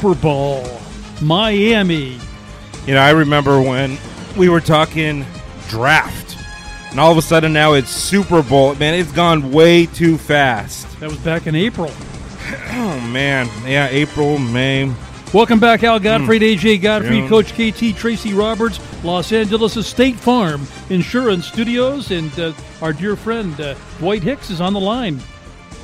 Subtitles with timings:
[0.00, 0.66] Super Bowl,
[1.20, 2.18] Miami.
[2.86, 3.98] You know, I remember when
[4.34, 5.26] we were talking
[5.68, 6.38] draft,
[6.90, 8.74] and all of a sudden now it's Super Bowl.
[8.76, 10.88] Man, it's gone way too fast.
[11.00, 11.92] That was back in April.
[12.72, 14.92] Oh man, yeah, April, May.
[15.34, 17.28] Welcome back, Al Gottfried, AJ Gottfried, June.
[17.28, 23.60] Coach KT, Tracy Roberts, Los Angeles State Farm Insurance Studios, and uh, our dear friend
[23.60, 25.20] uh, Dwight Hicks is on the line.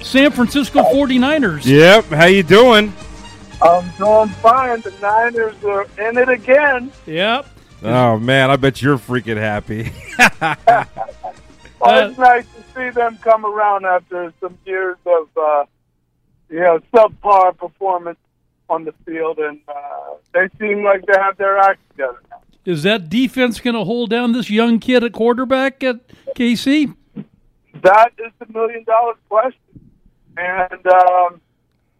[0.00, 1.66] San Francisco 49ers.
[1.66, 2.92] Yep, how you doing?
[3.62, 4.80] I'm doing fine.
[4.82, 6.92] The Niners are in it again.
[7.06, 7.46] Yep.
[7.82, 9.92] Oh man, I bet you're freaking happy.
[11.80, 15.64] Oh, it's nice to see them come around after some years of, uh,
[16.48, 18.18] you know, subpar performance
[18.68, 22.40] on the field, and uh, they seem like they have their act together now.
[22.64, 26.00] Is that defense going to hold down this young kid at quarterback at
[26.34, 26.96] KC?
[27.82, 29.90] That is the million dollar question,
[30.36, 31.40] and um,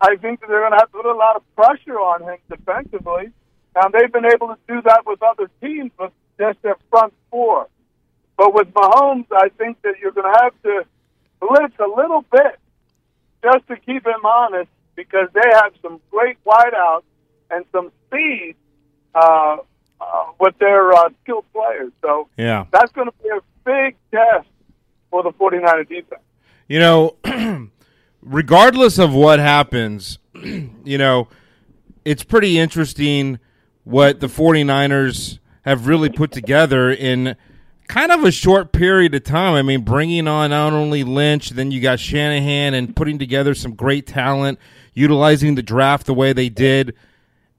[0.01, 2.39] I think that they're going to have to put a lot of pressure on him
[2.51, 3.31] defensively.
[3.75, 7.69] Now they've been able to do that with other teams, with just their front four.
[8.37, 10.85] But with Mahomes, I think that you're going to have to
[11.41, 12.59] blitz a little bit
[13.43, 17.03] just to keep him honest because they have some great wideouts
[17.51, 18.57] and some speed
[19.15, 19.59] uh,
[20.01, 21.93] uh, with their uh, skilled players.
[22.03, 22.67] So yeah.
[22.73, 24.49] that's going to be a big test
[25.11, 26.23] for the 49er defense.
[26.69, 27.17] You know,
[28.27, 31.29] regardless of what happens, you know,
[32.05, 33.39] it's pretty interesting
[33.85, 37.37] what the 49ers have really put together in
[37.89, 39.55] kind of a short period of time.
[39.55, 43.75] I mean, bringing on not only Lynch, then you got Shanahan and putting together some
[43.75, 44.59] great talent,
[44.93, 46.95] utilizing the draft the way they did.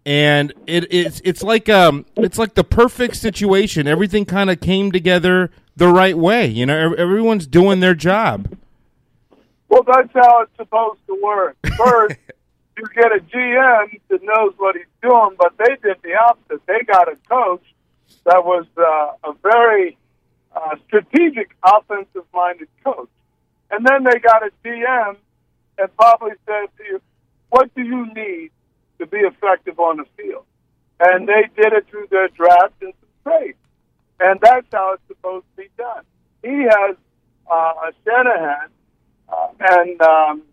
[0.06, 3.88] And it, it's it's like um it's like the perfect situation.
[3.88, 6.48] Everything kind of came together the right way.
[6.48, 8.58] You know, everyone's doing their job.
[9.70, 11.58] Well, that's how it's supposed to work.
[11.78, 12.18] First,
[12.78, 16.66] you get a GM that knows what he's doing, but they did the opposite.
[16.68, 17.64] They got a coach
[18.26, 19.98] that was uh, a very
[20.56, 23.10] uh, strategic, offensive-minded coach,
[23.72, 25.18] and then they got a GM
[25.78, 27.02] that probably said to you,
[27.50, 28.52] "What do you need
[29.00, 30.46] to be effective on the field?"
[31.00, 33.58] And they did it through their draft and some trades,
[34.20, 36.04] and that's how it's supposed to be done.
[36.44, 36.96] He has
[37.50, 38.70] uh, a Shanahan
[39.60, 40.44] and um,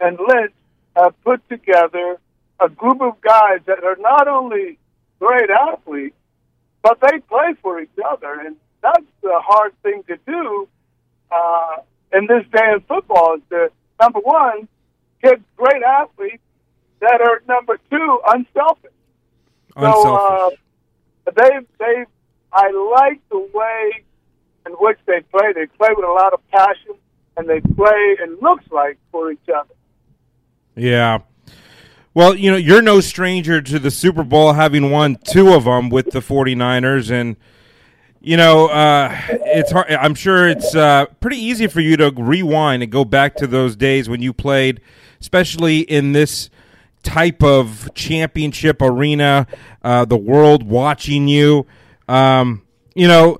[0.00, 0.52] and Lynch
[0.96, 2.18] have put together
[2.60, 4.78] a group of guys that are not only
[5.18, 6.16] great athletes,
[6.82, 10.68] but they play for each other, and that's the hard thing to do
[11.30, 11.76] uh,
[12.12, 13.36] in this day of football.
[13.36, 14.68] Is to number one
[15.22, 16.42] get great athletes
[17.00, 18.90] that are number two unselfish.
[19.76, 20.02] Unselfish.
[20.02, 20.50] So uh,
[21.36, 22.04] they they
[22.52, 24.04] I like the way
[24.66, 25.52] in which they play.
[25.54, 26.94] They play with a lot of passion,
[27.38, 28.16] and they play.
[28.20, 29.74] and looks like for each other.
[30.74, 31.20] Yeah.
[32.14, 35.88] Well, you know, you're no stranger to the Super Bowl, having won two of them
[35.88, 37.10] with the 49ers.
[37.10, 37.36] And,
[38.20, 39.90] you know, uh, it's hard.
[39.90, 43.76] I'm sure it's uh, pretty easy for you to rewind and go back to those
[43.76, 44.80] days when you played,
[45.20, 46.50] especially in this
[47.04, 49.46] type of championship arena,
[49.82, 51.66] uh, the world watching you.
[52.08, 52.62] Um,
[52.94, 53.38] you know,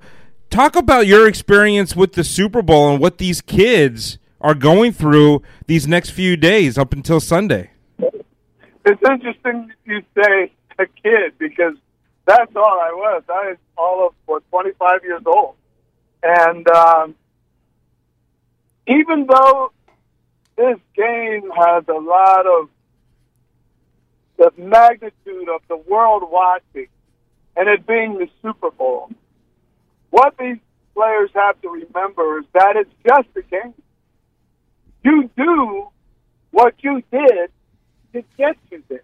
[0.51, 5.43] talk about your experience with the Super Bowl and what these kids are going through
[5.67, 7.71] these next few days up until Sunday.
[7.99, 11.75] It's interesting you say a kid because
[12.27, 13.23] that's all I was.
[13.29, 15.55] I was all of what 25 years old,
[16.23, 17.15] and um,
[18.87, 19.73] even though
[20.57, 22.69] this game has a lot of
[24.39, 26.87] the magnitude of the world watching,
[27.57, 29.11] and it being the Super Bowl,
[30.11, 30.59] what these
[30.95, 33.75] players have to remember is that it's just a game.
[35.05, 35.89] You do
[36.51, 37.51] what you did
[38.13, 39.03] to get you there.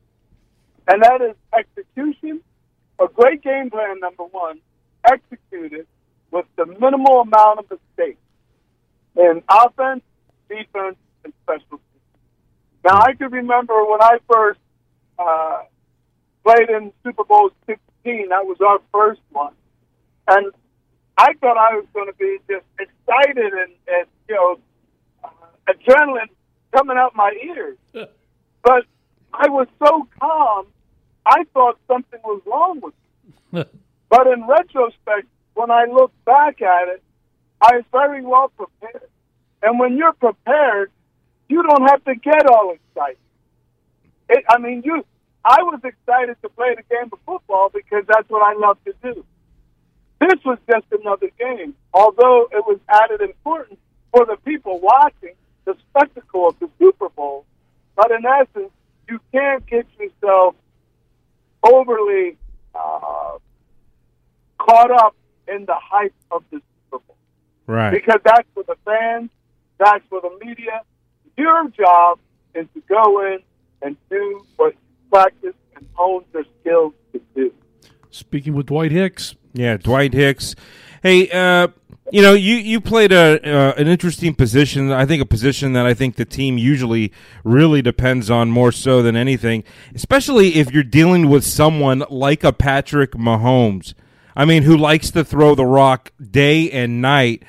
[0.88, 2.40] And that is execution,
[2.98, 4.60] a great game plan, number one,
[5.04, 5.86] executed
[6.30, 8.20] with the minimal amount of mistakes
[9.16, 10.02] in offense,
[10.48, 11.80] defense, and special teams.
[12.84, 14.60] Now, I can remember when I first
[15.18, 15.62] uh,
[16.44, 19.54] played in Super Bowl 16, that was our first one.
[20.26, 20.52] And
[21.16, 24.58] I thought I was going to be just excited and, and you know,
[25.22, 25.28] uh,
[25.68, 26.28] adrenaline
[26.76, 27.78] coming out my ears.
[28.62, 28.84] but
[29.32, 30.66] I was so calm,
[31.26, 32.94] I thought something was wrong with
[33.52, 33.64] me.
[34.08, 37.02] but in retrospect, when I look back at it,
[37.60, 39.08] I was very well prepared.
[39.62, 40.90] And when you're prepared,
[41.48, 43.18] you don't have to get all excited.
[44.28, 45.04] It, I mean, you.
[45.44, 48.94] I was excited to play the game of football because that's what I love to
[49.02, 49.24] do.
[50.26, 53.78] This was just another game, although it was added importance
[54.10, 55.34] for the people watching
[55.66, 57.44] the spectacle of the Super Bowl.
[57.94, 58.70] But in essence,
[59.08, 60.54] you can't get yourself
[61.62, 62.38] overly
[62.74, 63.32] uh,
[64.58, 65.14] caught up
[65.46, 67.16] in the hype of the Super Bowl
[67.66, 67.90] Right.
[67.92, 69.28] because that's for the fans,
[69.78, 70.80] that's for the media.
[71.36, 72.18] Your job
[72.54, 73.40] is to go in
[73.82, 77.52] and do what you practice and hone their skills to do.
[78.10, 79.34] Speaking with Dwight Hicks.
[79.54, 80.56] Yeah, Dwight Hicks.
[81.00, 81.68] Hey, uh,
[82.10, 84.90] you know, you you played a uh, an interesting position.
[84.90, 87.12] I think a position that I think the team usually
[87.44, 89.62] really depends on more so than anything,
[89.94, 93.94] especially if you're dealing with someone like a Patrick Mahomes.
[94.36, 97.44] I mean, who likes to throw the rock day and night.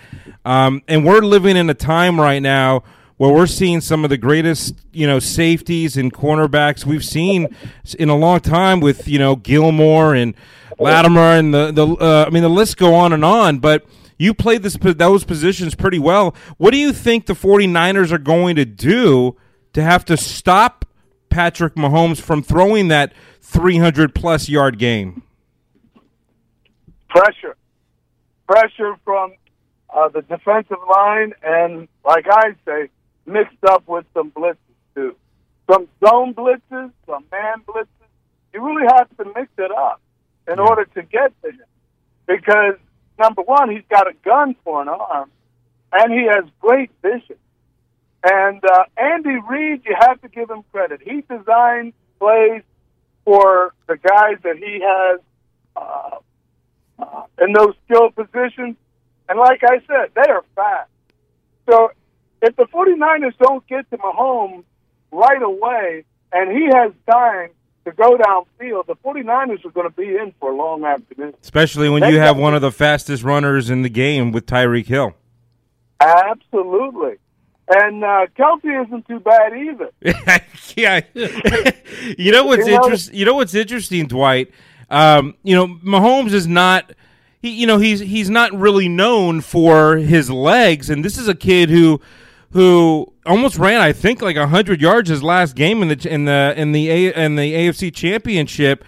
[0.45, 2.83] Um, and we're living in a time right now
[3.17, 7.55] where we're seeing some of the greatest, you know, safeties and cornerbacks we've seen
[7.97, 10.35] in a long time with, you know, Gilmore and
[10.77, 13.85] Lattimore and the the uh, I mean the list go on and on, but
[14.17, 16.35] you played this those positions pretty well.
[16.57, 19.37] What do you think the 49ers are going to do
[19.73, 20.85] to have to stop
[21.29, 25.23] Patrick Mahomes from throwing that 300 plus yard game?
[27.09, 27.55] Pressure.
[28.47, 29.33] Pressure from
[29.89, 32.89] uh, the defensive line, and like I say,
[33.25, 34.57] mixed up with some blitzes
[34.93, 35.15] too.
[35.71, 37.87] Some zone blitzes, some man blitzes.
[38.53, 39.99] You really have to mix it up
[40.47, 40.63] in Yeah.
[40.63, 41.63] order to get to him.
[42.27, 42.75] Because,
[43.19, 45.29] number one, he's got a gun for an arm,
[45.91, 47.37] and he has great vision.
[48.23, 51.01] And uh, Andy Reid, you have to give him credit.
[51.03, 52.63] He designed plays
[53.23, 55.19] for the guys that he has
[55.75, 56.17] uh,
[56.97, 58.77] uh, in those skill positions.
[59.29, 60.89] And like I said, they are fast.
[61.69, 61.91] So
[62.45, 64.63] if the 49ers don't get to Mahomes
[65.11, 67.49] right away and he has time
[67.85, 71.33] to go downfield, the 49ers are going to be in for a long afternoon.
[71.41, 74.87] Especially when They you have one of the fastest runners in the game with Tyreek
[74.87, 75.13] Hill.
[75.99, 77.15] Absolutely.
[77.67, 79.89] And uh, Kelce isn't too bad either.
[80.75, 81.01] yeah.
[82.17, 83.15] you know what's You know- interesting?
[83.15, 84.51] You know what's interesting, Dwight?
[84.89, 86.91] Um, you know, Mahomes is not.
[87.41, 91.33] He, you know, he's he's not really known for his legs, and this is a
[91.35, 91.99] kid who
[92.51, 96.53] who almost ran, I think, like hundred yards his last game in the in the
[96.55, 98.83] in the A, in the AFC Championship,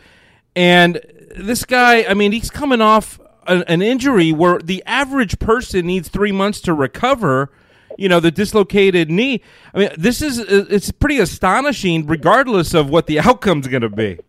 [0.56, 1.02] and
[1.36, 6.10] this guy, I mean, he's coming off an, an injury where the average person needs
[6.10, 7.52] three months to recover.
[7.98, 9.42] You know, the dislocated knee.
[9.74, 14.20] I mean, this is it's pretty astonishing, regardless of what the outcome's going to be.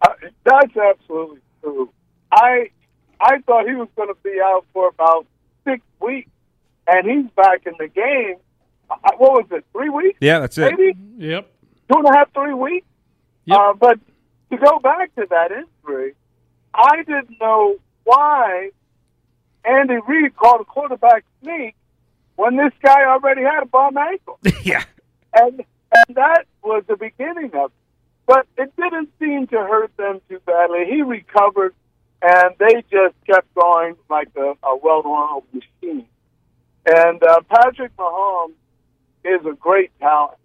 [0.00, 0.08] Uh,
[0.44, 1.90] that's absolutely true.
[2.32, 2.70] I
[3.20, 5.26] I thought he was going to be out for about
[5.64, 6.30] six weeks,
[6.88, 8.36] and he's back in the game.
[8.90, 9.64] Uh, what was it?
[9.72, 10.18] Three weeks?
[10.20, 10.70] Yeah, that's it.
[10.76, 11.50] Maybe Yep.
[11.90, 12.86] two and a half, three weeks.
[13.46, 13.58] Yep.
[13.58, 13.98] Uh, but
[14.50, 16.14] to go back to that injury,
[16.74, 18.70] I didn't know why
[19.64, 21.74] Andy Reid called a quarterback sneak
[22.36, 24.38] when this guy already had a bum ankle.
[24.62, 24.84] yeah,
[25.34, 27.72] and and that was the beginning of it.
[28.26, 30.84] But it didn't seem to hurt them too badly.
[30.86, 31.74] He recovered,
[32.22, 35.45] and they just kept going like a, a well-oiled machine.
[36.86, 38.54] And uh, Patrick Mahomes
[39.24, 40.38] is a great talent,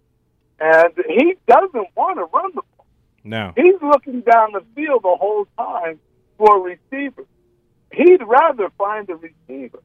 [0.58, 2.86] and he doesn't want to run the ball.
[3.22, 6.00] no, He's looking down the field the whole time
[6.38, 7.24] for a receiver.
[7.92, 9.80] He'd rather find a receiver.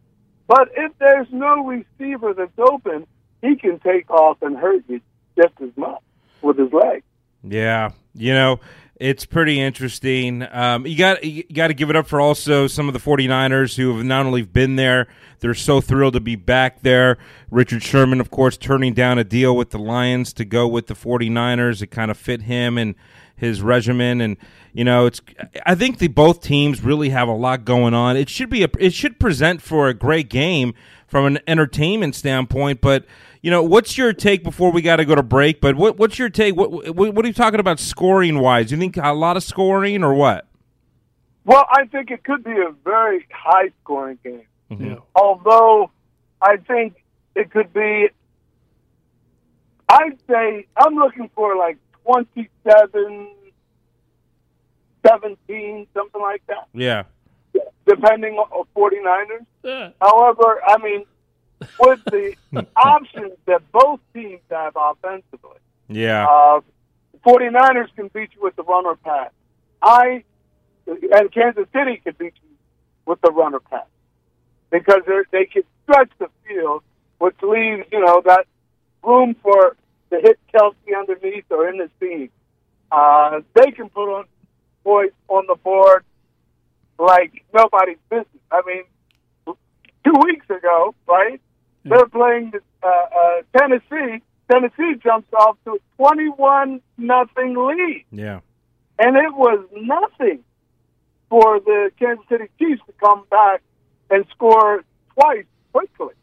[0.48, 3.06] But if there's no receiver that's open,
[3.42, 5.02] he can take off and hurt you
[5.36, 6.02] just as much
[6.42, 7.04] with his legs.
[7.44, 7.92] yeah.
[8.16, 8.60] You know,
[9.00, 10.46] it's pretty interesting.
[10.51, 13.75] Um, you got you got to give it up for also some of the 49ers
[13.77, 15.08] who have not only been there,
[15.39, 17.18] they're so thrilled to be back there.
[17.51, 20.96] Richard Sherman, of course, turning down a deal with the Lions to go with the
[20.96, 21.82] 49ers.
[21.82, 22.96] It kind of fit him and
[23.36, 24.36] his regimen and
[24.74, 25.22] you know it's
[25.63, 28.70] i think the both teams really have a lot going on it should be a
[28.80, 30.74] it should present for a great game
[31.08, 33.06] from an entertainment standpoint but
[33.42, 35.62] you know what's your take before we got to go to break?
[35.62, 36.56] But what, what's your take?
[36.56, 40.04] What, what what are you talking about scoring wise you think a lot of scoring
[40.04, 40.48] or what?
[41.46, 44.42] Well, I think it could be a very high scoring game.
[44.70, 44.86] Mm-hmm.
[44.86, 44.96] Yeah.
[45.16, 45.92] Although
[46.42, 46.96] I think
[47.36, 48.10] it could be,
[49.88, 53.30] I'd say I'm looking for like 27,
[55.08, 57.04] 17, something like that, yeah
[57.88, 59.46] depending on 49ers.
[59.63, 59.91] Yeah.
[60.01, 61.06] However, I mean,
[61.79, 62.36] with the
[62.75, 65.58] options that both teams have offensively,
[65.89, 66.60] yeah uh,
[67.25, 69.32] 49ers can beat you with the runner pass.
[69.82, 70.24] I
[70.86, 72.56] and Kansas City can beat you
[73.06, 73.88] with the runner pass
[74.70, 76.84] because they they can stretch the field,
[77.20, 78.46] which leaves you know that
[79.03, 79.75] room for
[80.12, 82.29] to hit Kelce underneath or in the seam.
[82.91, 84.25] Uh, they can put on
[84.84, 86.06] points on the board
[87.00, 88.27] like nobody's business.
[88.51, 88.84] I mean,
[90.06, 91.39] two weeks ago, right?
[91.84, 92.51] They're playing
[92.84, 94.22] uh, uh, Tennessee.
[94.51, 98.06] Tennessee jumps off to a twenty-one nothing lead.
[98.12, 98.39] yeah
[99.00, 100.44] and it was nothing
[101.30, 103.62] for the Kansas City Chiefs to come back
[104.10, 106.16] and score twice quickly.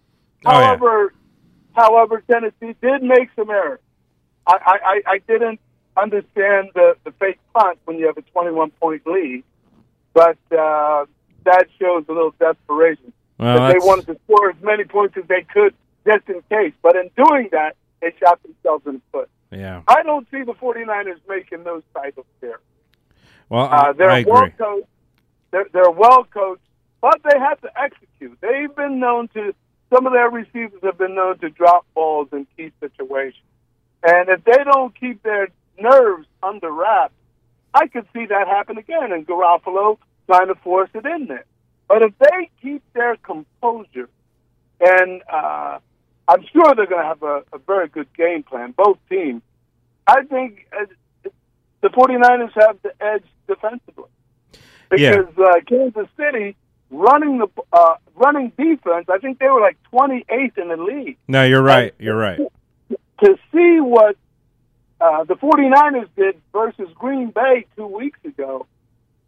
[0.45, 0.67] Oh, yeah.
[0.67, 1.15] however,
[1.75, 3.79] however, Tennessee did make some errors.
[4.47, 5.61] I, I, I- I didn't
[5.97, 9.45] understand the, the fake punt when you have a 21 point lead,
[10.15, 11.05] but uh,
[11.45, 13.13] that shows a little desperation.
[13.39, 15.75] Well, that they wanted to score as many points as they could
[16.07, 16.73] just in case.
[16.83, 19.29] But in doing that, they shot themselves in the foot.
[19.51, 19.83] Yeah.
[19.89, 22.61] I don't see the 49ers making those type of errors.
[23.49, 24.53] Well, Uh, they're I well agree.
[24.57, 24.89] coached.
[25.51, 26.63] They're, they're well coached,
[27.01, 28.39] but they have to execute.
[28.41, 29.55] They've been known to.
[29.95, 33.45] Some of their receivers have been known to drop balls in key situations,
[34.03, 37.13] and if they don't keep their nerves under wraps,
[37.75, 39.13] I could see that happen again.
[39.13, 41.45] And Garoppolo trying to force it in there.
[41.89, 44.09] But if they keep their composure,
[44.81, 45.79] and uh,
[46.29, 49.43] I'm sure they're going to have a, a very good game plan, both teams.
[50.07, 50.87] I think uh,
[51.83, 54.09] the 49ers have the edge defensively
[54.97, 55.17] Yeah.
[55.23, 56.57] because uh, Kansas City
[56.91, 59.07] running the uh, running defense.
[59.09, 61.17] I think they were like 28th in the league.
[61.29, 61.95] No, you're right.
[61.99, 62.39] You're right.
[63.23, 64.17] To see what
[65.05, 68.67] uh, the 49ers did versus Green Bay two weeks ago,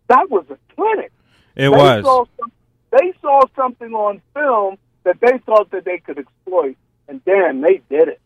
[0.08, 1.12] that was a clinic.
[1.54, 2.02] It they was.
[2.02, 2.52] Saw some,
[2.92, 6.76] they saw something on film that they thought that they could exploit,
[7.08, 8.20] and damn, they did it.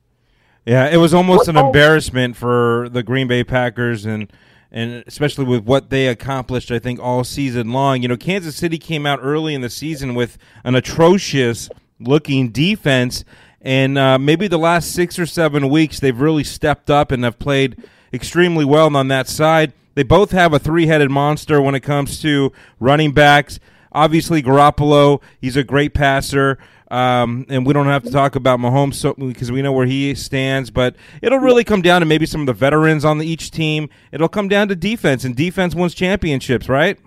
[0.64, 4.32] Yeah, it was almost an embarrassment for the Green Bay Packers and
[4.70, 8.02] and especially with what they accomplished I think all season long.
[8.02, 13.24] You know, Kansas City came out early in the season with an atrocious looking defense
[13.60, 17.38] and uh, maybe the last 6 or 7 weeks they've really stepped up and have
[17.38, 17.76] played
[18.12, 19.72] extremely well on that side.
[19.94, 23.58] They both have a three-headed monster when it comes to running backs.
[23.92, 26.58] Obviously, Garoppolo, he's a great passer.
[26.90, 30.14] Um, and we don't have to talk about Mahomes so, because we know where he
[30.14, 30.70] stands.
[30.70, 33.88] But it'll really come down to maybe some of the veterans on the, each team.
[34.10, 36.98] It'll come down to defense, and defense wins championships, right?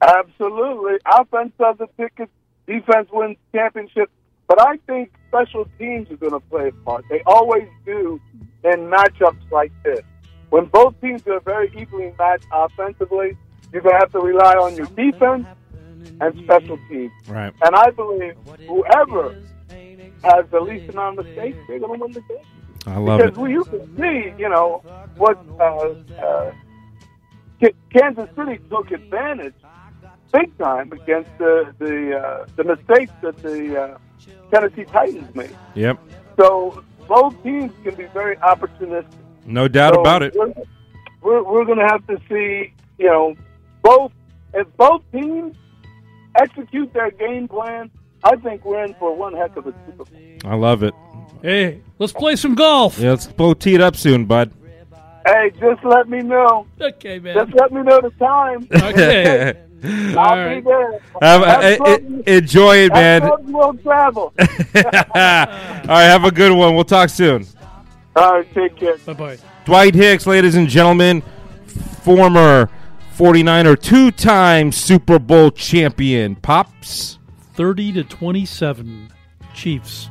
[0.00, 0.98] Absolutely.
[1.06, 2.32] Offense doesn't tickets,
[2.66, 4.12] defense wins championships.
[4.48, 7.06] But I think special teams are going to play a part.
[7.08, 8.20] They always do
[8.64, 10.02] in matchups like this.
[10.50, 13.36] When both teams are very equally matched offensively,
[13.72, 15.46] you're going to have to rely on your defense
[16.20, 17.12] and special teams.
[17.26, 17.52] Right.
[17.64, 18.34] And I believe
[18.68, 19.40] whoever
[20.24, 22.38] has the least amount of mistakes, they're going to win the game.
[22.84, 23.40] I love because it.
[23.40, 24.82] we you can see, you know,
[25.16, 26.52] what uh, uh,
[27.90, 29.54] Kansas City took advantage
[30.32, 33.98] big time against the the uh, the mistakes that the uh,
[34.52, 35.56] Tennessee Titans made.
[35.74, 35.98] Yep.
[36.38, 39.06] So both teams can be very opportunistic.
[39.46, 40.34] No doubt So about it.
[40.36, 40.52] We're,
[41.22, 43.34] we're, we're going to have to see, you know,
[43.82, 44.12] both
[44.54, 45.56] if both teams
[46.36, 47.90] execute their game plan.
[48.24, 50.20] I think we're in for one heck of a Super Bowl.
[50.44, 50.94] I love it.
[51.42, 52.98] Hey, let's play some golf.
[52.98, 54.52] Yeah, let's blow tee it up soon, bud.
[55.26, 56.66] Hey, just let me know.
[56.80, 57.34] Okay, man.
[57.34, 58.68] Just let me know the time.
[58.72, 59.54] Okay.
[59.84, 60.92] I'll All be there.
[61.20, 62.22] Have, Have uh, fun.
[62.26, 63.28] uh, enjoy it, man.
[63.46, 64.32] we'll travel.
[64.38, 64.44] All
[65.14, 66.74] right, have a good one.
[66.74, 67.46] We'll talk soon.
[68.14, 68.96] All right, take care.
[68.98, 69.38] Bye bye.
[69.64, 71.22] Dwight Hicks, ladies and gentlemen,
[72.02, 72.68] former
[73.16, 76.36] 49er, two time Super Bowl champion.
[76.36, 77.18] Pops.
[77.54, 79.12] 30 to 27.
[79.54, 80.08] Chiefs.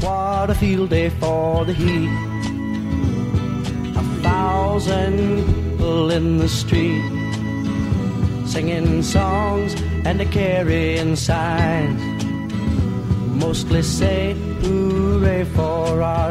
[0.00, 2.08] What a field day for the heat.
[3.96, 7.02] A thousand people in the street
[8.44, 12.24] singing songs and carrying signs.
[13.42, 16.30] Mostly say hooray for our